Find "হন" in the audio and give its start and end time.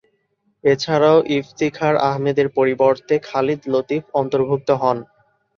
4.81-4.97